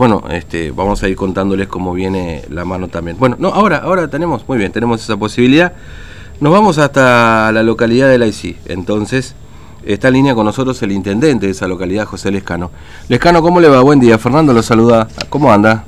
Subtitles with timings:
[0.00, 3.16] Bueno, este, vamos a ir contándoles cómo viene la mano también.
[3.18, 5.72] Bueno, no, ahora, ahora tenemos, muy bien, tenemos esa posibilidad.
[6.38, 8.58] Nos vamos hasta la localidad de la ICI.
[8.66, 9.34] Entonces,
[9.84, 12.70] está en línea con nosotros el intendente de esa localidad, José Lescano.
[13.08, 13.80] Lescano, ¿cómo le va?
[13.80, 14.18] Buen día.
[14.18, 15.08] Fernando lo saluda.
[15.30, 15.84] ¿Cómo anda?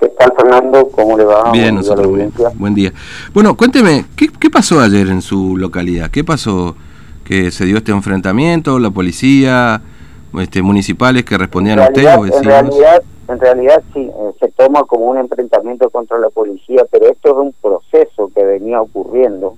[0.00, 0.88] ¿Qué tal, Fernando?
[0.88, 1.52] ¿Cómo le va?
[1.52, 2.32] Bien, nosotros bien.
[2.54, 2.92] Buen día.
[3.32, 6.10] Bueno, cuénteme, ¿qué, ¿qué pasó ayer en su localidad?
[6.10, 6.74] ¿Qué pasó
[7.22, 8.80] que se dio este enfrentamiento?
[8.80, 9.80] ¿La policía?
[10.40, 12.08] Este, municipales que respondían a ustedes?
[12.08, 13.02] En realidad,
[13.32, 17.36] en realidad sí, eh, se toma como un enfrentamiento contra la policía, pero esto es
[17.36, 19.56] un proceso que venía ocurriendo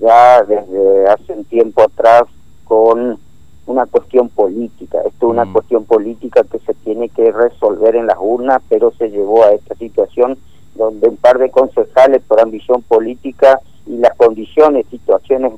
[0.00, 2.24] ya desde hace un tiempo atrás
[2.64, 3.18] con
[3.66, 4.98] una cuestión política.
[4.98, 5.52] Esto es una mm.
[5.52, 9.74] cuestión política que se tiene que resolver en las urnas, pero se llevó a esta
[9.74, 10.38] situación
[10.74, 15.52] donde un par de concejales por ambición política y las condiciones, situaciones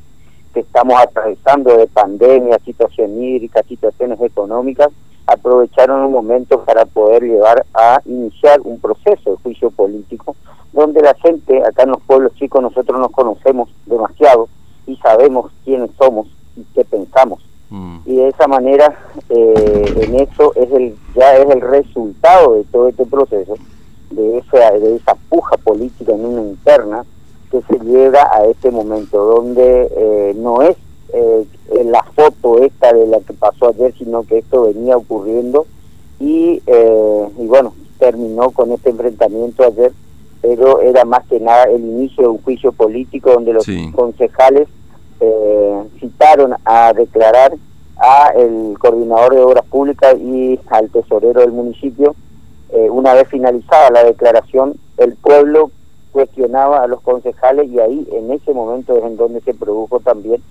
[0.53, 4.89] que estamos atravesando de pandemia, situación hídrica, situaciones económicas,
[5.27, 10.37] aprovecharon un momento para poder llevar a iniciar un proceso de juicio político
[10.73, 14.49] donde la gente, acá en los pueblos chicos, nosotros nos conocemos demasiado
[14.87, 17.43] y sabemos quiénes somos y qué pensamos.
[17.71, 17.99] Mm.
[18.05, 18.97] Y de esa manera,
[19.31, 23.55] eh, en eso es el ya es el resultado de todo este proceso,
[24.11, 27.05] de esa, de esa puja política en una interna,
[27.51, 30.77] que se llega a este momento, donde eh, no es
[31.13, 31.47] eh,
[31.85, 35.67] la foto esta de la que pasó ayer, sino que esto venía ocurriendo
[36.19, 39.93] y, eh, y bueno, terminó con este enfrentamiento ayer,
[40.43, 44.69] pero era más que nada el inicio de un juicio político donde los concejales
[45.99, 47.55] citaron a declarar
[47.97, 52.15] a el coordinador de obras públicas y al tesorero del municipio.
[52.91, 55.71] una vez finalizada la declaración, el pueblo
[56.17, 60.43] cuestionaba a los concejales y ahí en ese momento es en donde se produjo también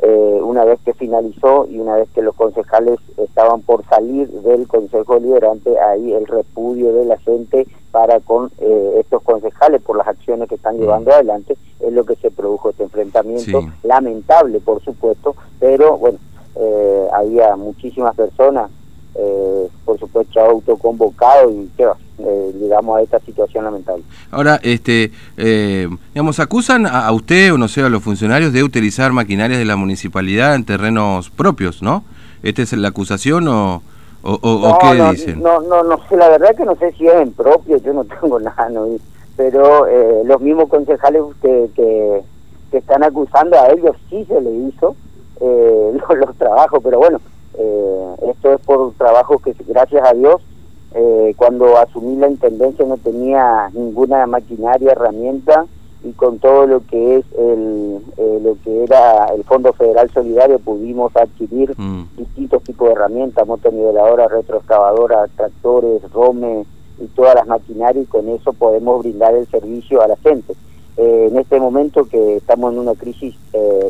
[0.00, 4.68] eh, una vez que finalizó y una vez que los concejales estaban por salir del
[4.68, 10.06] Consejo Liberante, ahí el repudio de la gente para con eh, estos concejales por las
[10.06, 10.80] acciones que están mm.
[10.80, 16.18] llevando adelante, es lo que se produjo este enfrentamiento, lamentable por supuesto, pero bueno,
[16.54, 18.70] eh, había muchísimas personas,
[19.84, 24.02] por supuesto autoconvocado y qué va, eh, digamos, a esta situación lamentable.
[24.30, 29.12] Ahora, este, eh, digamos, acusan a, usted o no sé, a los funcionarios de utilizar
[29.12, 32.04] maquinarias de la municipalidad en terrenos propios, ¿no?
[32.42, 33.82] ¿Esta es la acusación o,
[34.22, 35.42] o, qué dicen?
[35.42, 38.04] No, no, no sé, la verdad que no sé si es en propio, yo no
[38.20, 38.86] tengo nada, ¿no?
[39.36, 42.22] pero eh, los mismos concejales que, que,
[42.72, 44.96] que, están acusando a ellos sí se le hizo
[45.40, 47.20] eh, los, los trabajos, pero bueno,
[47.58, 50.40] esto es por trabajos que gracias a Dios
[50.94, 55.66] eh, cuando asumí la intendencia no tenía ninguna maquinaria, herramienta
[56.02, 60.58] y con todo lo que es el, eh, lo que era el Fondo Federal Solidario
[60.58, 62.16] pudimos adquirir mm.
[62.16, 66.64] distintos tipos de herramientas, motoniveladoras, retroexcavadoras, tractores, rome
[66.98, 70.54] y todas las maquinarias y con eso podemos brindar el servicio a la gente.
[70.96, 73.36] Eh, en este momento que estamos en una crisis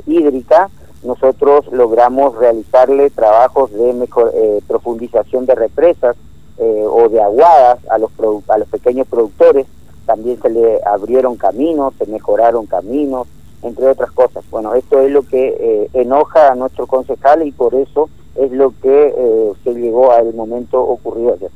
[0.06, 0.68] hídrica,
[1.02, 4.32] nosotros logramos realizarle trabajos de mejor,
[4.66, 6.16] profundización de represas,
[6.60, 8.10] eh, o de aguadas a los,
[8.48, 9.64] a los pequeños productores,
[10.06, 13.28] también se le abrieron caminos, se mejoraron caminos,
[13.62, 14.44] entre otras cosas.
[14.50, 18.74] Bueno, esto es lo que eh, enoja a nuestros concejales y por eso es lo
[18.82, 21.50] que eh, se llegó al momento ocurrido ayer.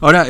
[0.00, 0.26] Ahora,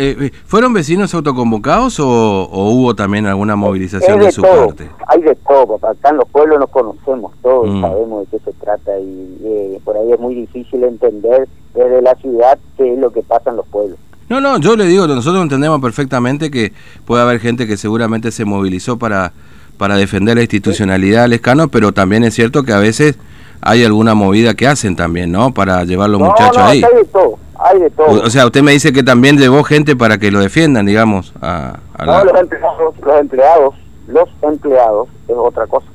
[0.47, 4.89] ¿fueron vecinos autoconvocados o, hubo también alguna movilización de, su parte?
[5.09, 7.81] Hay de todo, acá en los pueblos nos conocemos todos, mm.
[7.81, 12.59] sabemos de qué se trata y por ahí es muy difícil entender desde la ciudad
[12.77, 13.99] qué es lo que pasa en los pueblos.
[14.29, 16.73] No, no, yo le digo, nosotros entendemos perfectamente que
[17.05, 19.33] puede haber gente que seguramente se movilizó para,
[19.79, 23.17] para defender la institucionalidad del escano, pero también es cierto que a veces
[23.61, 25.55] hay alguna movida que hacen también, ¿no?
[25.55, 26.83] Para llevar los muchachos ahí.
[26.83, 28.23] Hay de todo, hay de todo.
[28.23, 31.33] O, sea, usted me dice que también llevó gente para que lo defiendan, digamos.
[31.41, 33.75] A, no, los empleados, los empleados,
[34.07, 35.87] los empleados es otra cosa.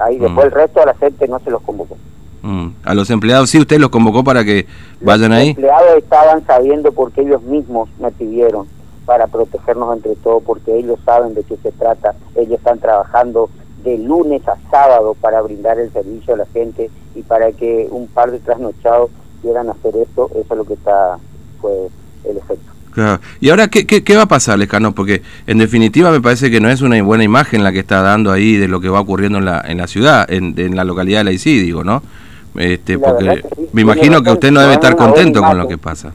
[0.00, 0.48] Ahí después mm.
[0.48, 1.96] el resto de la gente no se los convocó.
[2.42, 2.68] Mm.
[2.84, 4.66] A los empleados, sí, usted los convocó para que
[5.00, 5.48] vayan ahí.
[5.48, 8.66] Los empleados estaban sabiendo porque ellos mismos me pidieron
[9.04, 12.14] para protegernos entre todos, porque ellos saben de qué se trata.
[12.34, 13.50] Ellos están trabajando
[13.84, 18.06] de lunes a sábado para brindar el servicio a la gente y para que un
[18.06, 19.10] par de trasnochados
[19.42, 21.18] quieran hacer esto, eso es lo que está,
[21.60, 21.90] pues,
[22.24, 22.72] el efecto.
[23.40, 24.94] ¿Y ahora qué, qué, va a pasar, Lescano?
[24.94, 28.30] Porque en definitiva me parece que no es una buena imagen la que está dando
[28.30, 31.20] ahí de lo que va ocurriendo en la, en la ciudad, en, en la localidad
[31.20, 32.02] de la ICI, digo, ¿no?
[32.54, 33.42] Este, porque
[33.72, 36.12] me imagino que usted no debe estar contento con lo que pasa.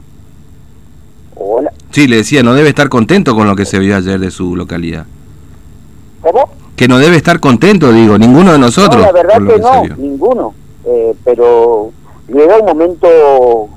[1.34, 1.72] Hola.
[1.90, 4.54] Sí, le decía, no debe estar contento con lo que se vio ayer de su
[4.54, 5.06] localidad.
[6.20, 6.50] ¿Cómo?
[6.76, 9.02] Que no debe estar contento, digo, ninguno de nosotros.
[9.02, 10.54] la verdad que, no, ninguno.
[10.84, 11.92] Eh, pero
[12.28, 13.68] llega un momento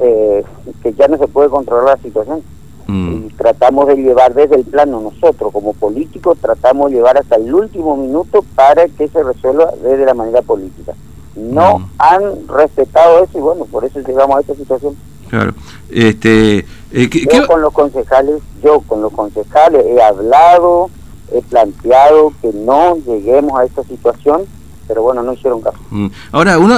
[0.00, 0.44] eh,
[0.82, 2.42] que ya no se puede controlar la situación.
[2.86, 3.26] mm.
[3.26, 7.52] y tratamos de llevar desde el plano nosotros como políticos, tratamos de llevar hasta el
[7.52, 10.94] último minuto para que se resuelva desde la manera política.
[11.34, 11.90] No mm.
[11.98, 14.96] han respetado eso y bueno, por eso llegamos a esta situación.
[15.28, 15.52] Claro.
[15.90, 20.88] Este, eh, yo con los concejales, yo con los concejales he hablado,
[21.32, 24.46] he planteado que no lleguemos a esta situación
[24.86, 25.78] pero bueno, no hicieron caso.
[25.90, 26.06] Mm.
[26.32, 26.76] Ahora, uno,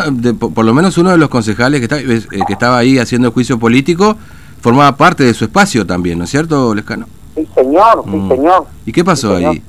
[0.55, 3.35] por lo menos uno de los concejales que, está, eh, que estaba ahí haciendo el
[3.35, 4.17] juicio político
[4.61, 7.07] formaba parte de su espacio también, ¿no es cierto, Lescano?
[7.35, 8.29] Sí, señor, sí, mm.
[8.29, 8.67] señor.
[8.87, 9.63] ¿Y qué pasó ahí?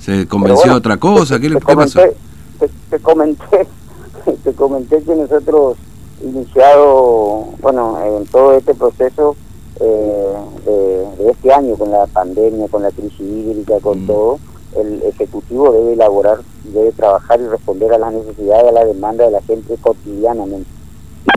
[0.00, 1.40] ¿Se convenció de otra cosa?
[1.40, 2.00] ¿Qué, pasó?
[2.90, 3.66] Te, comenté,
[4.44, 5.76] te comenté que nosotros
[6.22, 9.36] iniciado, bueno, en todo este proceso
[9.80, 10.34] eh,
[10.66, 14.06] de, este año, con la pandemia, con la crisis hídrica, con mm.
[14.06, 14.38] todo,
[14.76, 19.30] el Ejecutivo debe elaborar, debe trabajar y responder a las necesidades, a la demanda de
[19.30, 20.68] la gente cotidianamente.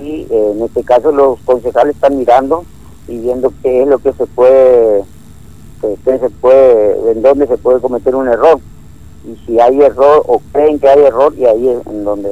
[0.02, 2.66] Y eh, en este caso los concejales están mirando
[3.08, 5.04] y viendo qué es lo que se puede,
[5.82, 8.60] qué se puede, en dónde se puede cometer un error.
[9.26, 12.30] Y si hay error o creen que hay error, y ahí es en donde.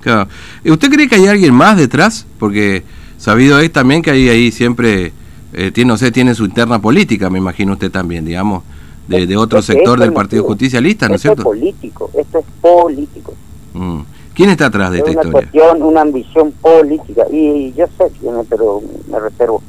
[0.00, 0.28] Claro.
[0.64, 2.26] ¿Usted cree que hay alguien más detrás?
[2.38, 2.84] Porque
[3.18, 5.12] sabido es también que ahí, ahí siempre,
[5.52, 8.62] eh, tiene, no sé, tiene su interna política, me imagino usted también, digamos
[9.10, 11.42] de, otro sector del Partido Justicialista, ¿no es cierto?
[11.42, 13.34] Esto es político, esto es político.
[13.74, 14.00] Mm.
[14.34, 15.50] ¿Quién está atrás de esta una historia?
[15.50, 18.80] Cuestión, una ambición política, y yo sé quién es, pero
[19.10, 19.62] me reservo.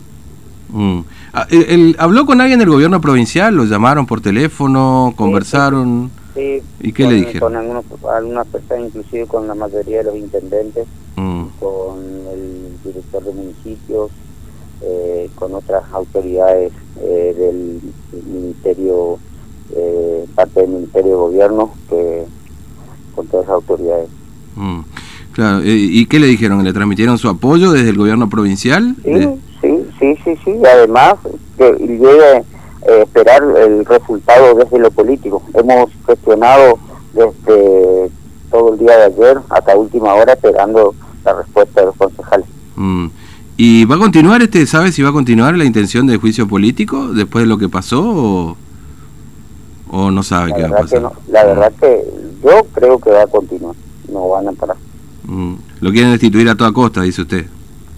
[0.69, 0.99] Mm.
[1.33, 3.55] Ah, ¿El, habló con alguien del gobierno provincial?
[3.55, 5.13] ¿Lo llamaron por teléfono?
[5.15, 6.11] ¿Conversaron?
[6.35, 7.53] Sí, ¿Y qué le dijeron?
[7.99, 11.43] Con algunas personas, inclusive con la mayoría de los intendentes, mm.
[11.59, 11.99] con
[12.31, 14.11] el director de municipios,
[14.81, 16.71] eh, con otras autoridades
[17.01, 17.81] eh, del
[18.25, 19.19] Ministerio
[19.75, 22.25] eh, parte del Ministerio de Gobierno que
[23.15, 24.09] con todas las autoridades.
[24.55, 24.79] Mm,
[25.33, 26.63] claro, eh, ¿y qué le dijeron?
[26.63, 28.95] ¿Le transmitieron su apoyo desde el gobierno provincial?
[29.03, 29.27] Sí,
[29.61, 31.15] sí, sí, sí, sí, además
[31.57, 32.45] que llegue
[32.87, 35.43] a esperar el resultado desde lo político.
[35.53, 36.79] Hemos gestionado
[37.13, 38.11] desde
[38.49, 40.93] todo el día de ayer hasta última hora esperando
[41.23, 42.47] la respuesta de los concejales.
[42.75, 43.07] Mm.
[43.57, 47.09] ¿Y va a continuar este, sabe si va a continuar la intención de juicio político
[47.09, 48.57] después de lo que pasó o...?
[49.93, 51.11] ¿O no sabe qué va a pasar?
[51.27, 52.01] La verdad que
[52.43, 53.75] yo creo que va a continuar,
[54.11, 54.77] no van a parar.
[55.25, 55.55] Mm.
[55.81, 57.45] Lo quieren destituir a toda costa, dice usted.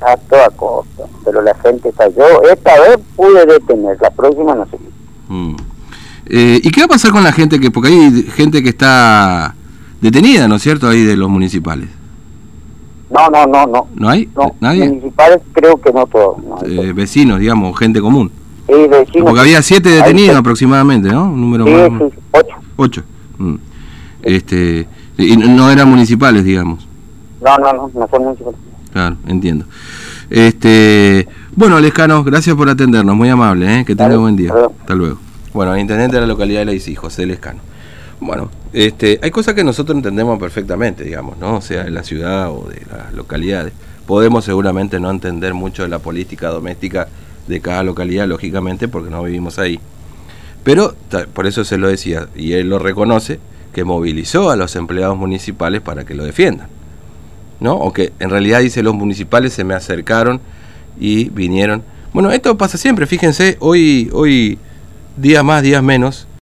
[0.01, 2.09] A toda costa, pero la gente está...
[2.09, 4.77] Yo esta vez pude detener, la próxima no sé.
[5.29, 5.55] Mm.
[6.25, 7.69] Eh, ¿Y qué va a pasar con la gente que...
[7.69, 9.53] Porque hay gente que está
[10.01, 10.89] detenida, ¿no es cierto?
[10.89, 11.89] Ahí de los municipales.
[13.11, 13.87] No, no, no, no.
[13.93, 14.27] ¿No hay?
[14.35, 14.89] No, ¿Nadie?
[14.89, 16.37] Municipales creo que no todos.
[16.65, 18.31] eh, vecinos, digamos, gente común.
[18.67, 21.25] Sí, Porque había siete detenidos aproximadamente, ¿no?
[21.25, 22.11] Un número más.
[22.11, 22.55] Sí, ocho.
[22.75, 23.03] Ocho.
[23.37, 23.55] Mm.
[24.23, 24.87] Este,
[25.17, 26.87] y no eran municipales, digamos.
[27.41, 28.59] No, no, no, no son municipales.
[28.91, 29.65] Claro, entiendo.
[30.29, 33.85] Este, bueno, Lescano, gracias por atendernos, muy amable, ¿eh?
[33.85, 34.53] que tenga buen día.
[34.79, 35.17] Hasta luego.
[35.53, 37.59] Bueno, el intendente de la localidad de La Isí, José Lescano.
[38.19, 41.57] Bueno, este, hay cosas que nosotros entendemos perfectamente, digamos, ¿no?
[41.57, 43.73] O sea, en la ciudad o de las localidades.
[44.07, 47.07] Podemos seguramente no entender mucho de la política doméstica
[47.47, 49.79] de cada localidad, lógicamente, porque no vivimos ahí.
[50.63, 50.95] Pero
[51.33, 53.39] por eso se lo decía, y él lo reconoce,
[53.73, 56.67] que movilizó a los empleados municipales para que lo defiendan.
[57.59, 57.75] ¿No?
[57.75, 60.41] O que en realidad dice los municipales se me acercaron
[60.99, 61.83] y vinieron.
[62.13, 64.57] Bueno, esto pasa siempre, fíjense, hoy, hoy
[65.17, 66.27] días más, días menos,